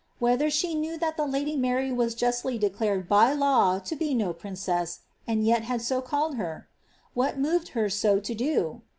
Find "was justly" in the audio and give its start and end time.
1.91-2.57